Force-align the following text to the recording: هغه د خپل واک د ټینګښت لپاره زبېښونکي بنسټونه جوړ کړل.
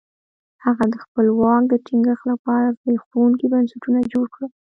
هغه 0.65 0.83
د 0.93 0.95
خپل 1.03 1.25
واک 1.39 1.63
د 1.69 1.73
ټینګښت 1.85 2.23
لپاره 2.31 2.75
زبېښونکي 2.77 3.45
بنسټونه 3.53 3.99
جوړ 4.11 4.25
کړل. 4.33 4.51